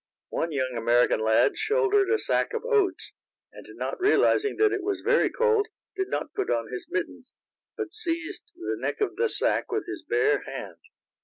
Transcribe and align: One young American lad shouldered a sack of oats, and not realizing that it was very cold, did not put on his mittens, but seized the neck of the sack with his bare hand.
One 0.31 0.51
young 0.51 0.75
American 0.75 1.19
lad 1.19 1.57
shouldered 1.59 2.09
a 2.09 2.17
sack 2.17 2.55
of 2.55 2.63
oats, 2.65 3.13
and 3.53 3.67
not 3.75 3.99
realizing 4.01 4.57
that 4.57 4.71
it 4.71 4.81
was 4.81 5.01
very 5.05 5.29
cold, 5.29 5.67
did 5.95 6.07
not 6.07 6.33
put 6.33 6.49
on 6.49 6.71
his 6.71 6.87
mittens, 6.89 7.35
but 7.77 7.93
seized 7.93 8.51
the 8.55 8.77
neck 8.81 8.99
of 8.99 9.15
the 9.15 9.29
sack 9.29 9.71
with 9.71 9.85
his 9.85 10.01
bare 10.03 10.41
hand. 10.41 10.77